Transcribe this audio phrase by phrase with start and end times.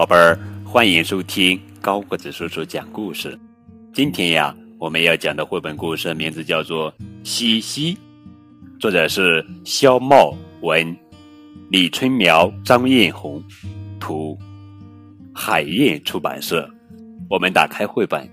[0.00, 3.38] 宝贝儿，欢迎收听高个子叔叔讲故事。
[3.92, 6.90] 今天呀，我们要讲的绘本故事名字叫做
[7.22, 7.94] 《西西》，
[8.80, 10.96] 作者是肖茂文、
[11.68, 13.44] 李春苗、张艳红，
[14.00, 14.38] 图，
[15.34, 16.66] 海燕出版社。
[17.28, 18.26] 我们打开绘本，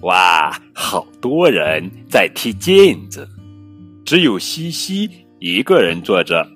[0.00, 3.28] 哇，好多人在踢毽子，
[4.06, 6.48] 只有西西一个人坐着。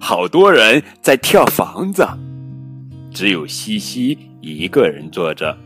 [0.00, 2.04] 好多人在跳房子。
[3.10, 5.56] 只有西西一个人坐着。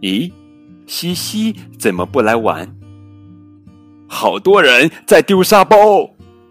[0.00, 0.30] 咦，
[0.86, 2.76] 西西怎么不来玩？
[4.08, 5.76] 好多人在丢沙包。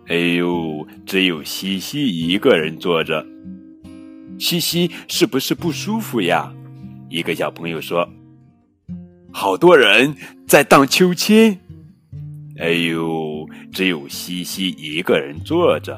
[0.07, 3.25] 哎呦，只有西西一个人坐着。
[4.37, 6.53] 西西是不是不舒服呀？
[7.09, 8.07] 一个小朋友说。
[9.31, 10.15] 好多人
[10.47, 11.59] 在荡秋千。
[12.57, 15.97] 哎呦，只有西西一个人坐着。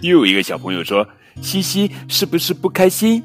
[0.00, 1.06] 又一个小朋友说。
[1.40, 3.22] 西西是不是不开心？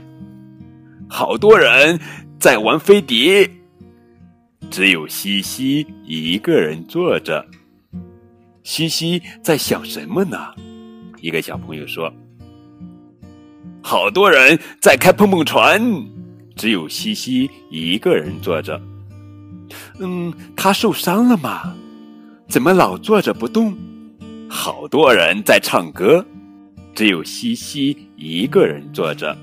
[1.09, 1.99] 好多人
[2.39, 3.49] 在玩飞碟，
[4.69, 7.45] 只有西西一个人坐着。
[8.63, 10.37] 西西在想什么呢？
[11.21, 12.11] 一个小朋友说
[13.81, 15.81] ：“好多人在开碰碰船，
[16.55, 18.79] 只有西西一个人坐着。”
[19.99, 21.73] 嗯，他受伤了吗？
[22.49, 23.77] 怎么老坐着不动？
[24.49, 26.25] 好多人在唱歌。
[26.97, 29.37] 只有西西一个人坐着，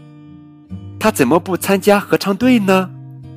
[0.98, 2.90] 他怎么不参加合唱队呢？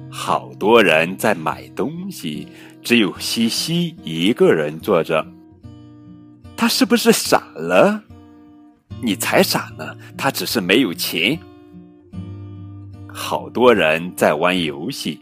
[0.10, 2.48] 好多人在买东西，
[2.82, 5.24] 只有西西一个人坐着。
[6.56, 8.02] 他是不是傻了？
[9.04, 9.96] 你才傻呢！
[10.18, 11.38] 他只是没有钱。
[13.08, 15.20] 好多人在玩游戏，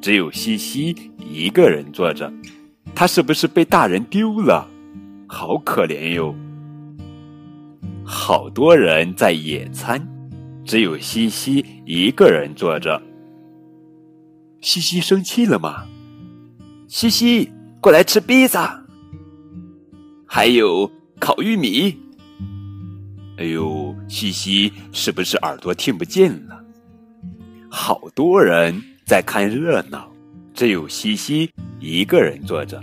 [0.00, 2.32] 只有西西一个人坐着。
[2.94, 4.68] 他是不是被大人丢了？
[5.26, 6.32] 好可怜哟！
[8.12, 10.04] 好多人在野餐，
[10.64, 13.00] 只有西西一个人坐着。
[14.60, 15.86] 西西生气了吗？
[16.88, 18.84] 西西，过来吃披萨，
[20.26, 20.90] 还有
[21.20, 21.96] 烤玉米。
[23.38, 26.60] 哎呦，西西是不是耳朵听不见了？
[27.70, 30.10] 好多人在看热闹，
[30.52, 31.48] 只有西西
[31.78, 32.82] 一个人坐着。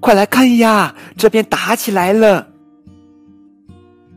[0.00, 2.48] 快来看呀，这边打起来了。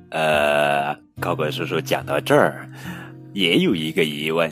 [0.10, 2.70] 呃，高个叔叔讲到这儿，
[3.34, 4.50] 也有一个疑问，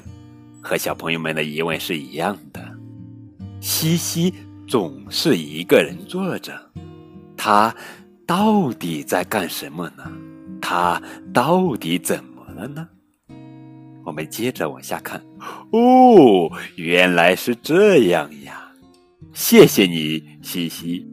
[0.62, 2.62] 和小朋友们的疑问是一样的。
[3.62, 4.34] 西西
[4.68, 6.54] 总是一个人坐着，
[7.38, 7.74] 他
[8.28, 10.12] 到底在干什么呢？
[10.62, 11.02] 他
[11.34, 12.88] 到底怎么了呢？
[14.04, 15.24] 我们接着往下看。
[15.72, 18.72] 哦，原来是这样呀！
[19.34, 21.08] 谢谢你，西西，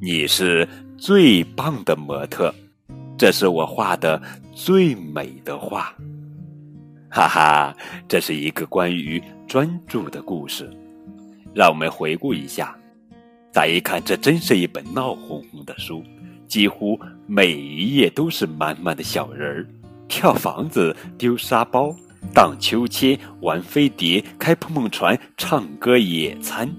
[0.00, 0.68] 你是。
[1.04, 2.54] 最棒的模特，
[3.18, 4.22] 这是我画的
[4.54, 5.92] 最美的画。
[7.10, 7.76] 哈哈，
[8.06, 10.70] 这是一个关于专注的故事。
[11.52, 12.72] 让我们回顾一下。
[13.50, 16.04] 乍一看，这真是一本闹哄哄的书，
[16.46, 16.96] 几乎
[17.26, 19.66] 每一页都是满满的小人儿，
[20.06, 21.92] 跳房子、丢沙包、
[22.32, 26.72] 荡秋千、玩飞碟、开碰碰船、唱歌、野餐，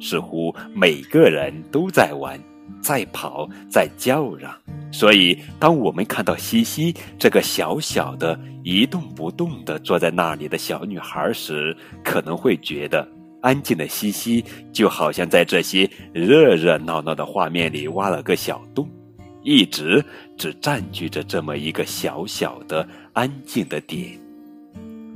[0.00, 2.36] 似乎每个人都在玩。
[2.82, 4.52] 在跑，在叫嚷，
[4.90, 13.06] 所以当我们看到西西这个小小的、一动不动的坐在那里的小女孩时，可能会觉得
[13.42, 18.88] 安静的西西就好像在这些热热闹闹的画面里挖了个小洞，
[19.42, 20.04] 一直
[20.36, 24.18] 只占据着这么一个小小的、安静的点。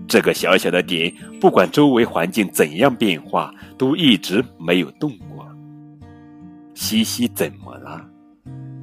[0.06, 5.10] 这个小小的点，不管周围环境怎样变化，都一直没有动。
[6.75, 8.05] 西西怎么了？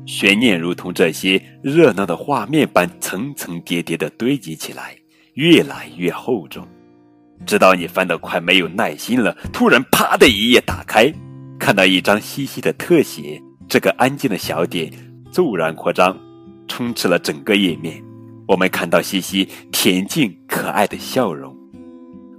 [0.06, 4.96] 悬念如同这些热闹的画面般层层叠叠的堆积起来，
[5.35, 6.68] 越来越厚重，
[7.46, 9.35] 直到你翻得快没有耐心了。
[9.53, 11.13] 突然，啪的一页打开，
[11.60, 14.92] 看到一张西西的特写，这个安静的小点
[15.31, 16.18] 骤然扩张，
[16.68, 18.04] 充斥了整个页面。
[18.48, 21.56] 我们看到西西恬静可爱的笑容。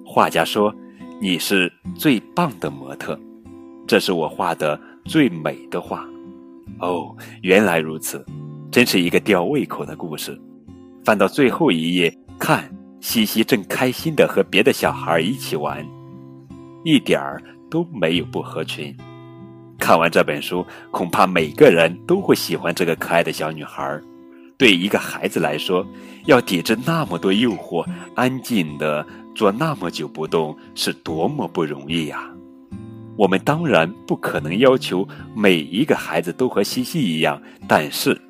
[0.05, 0.75] 画家说
[1.23, 3.19] ：“你是最棒的模特。”
[3.87, 4.79] 这是我画的。
[5.05, 6.07] 最美的画，
[6.79, 8.25] 哦，原来如此，
[8.71, 10.41] 真是一个吊胃口的故事。
[11.05, 12.71] 翻到最后一页，看
[13.01, 15.85] 西西正开心的和别的小孩一起玩，
[16.85, 18.97] 一点儿都没有不合群。
[19.79, 24.01] 看完这本书，恐怕每个人都会喜欢这个可爱的小女孩。
[24.57, 25.85] 对一个孩子来说，
[26.27, 27.85] 要抵制那么多诱惑，
[28.15, 29.05] 安静的
[29.35, 32.32] 坐那么久不动，是多么不容易呀！
[33.17, 38.21] 我们当然不可能要求每一个孩子都和西西一样，但是，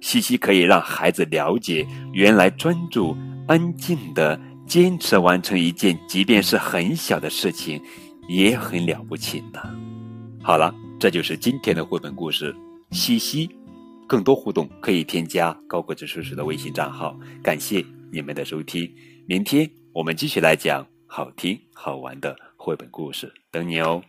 [0.00, 3.16] 西西可以让孩子了解，原来专注、
[3.48, 7.82] 安静的坚持完成一件，即便是很小的事情，
[8.28, 9.60] 也很了不起呢。
[10.42, 12.52] 好了，这就是今天的绘本故事
[12.90, 13.46] 《西西》。
[14.08, 17.18] 更多互动可以添加高个子叔叔的微信账号。
[17.42, 17.82] 感谢
[18.12, 18.92] 你们的收听，
[19.26, 24.02] 明天我们继续来讲好听好玩的绘本故事，等你哦。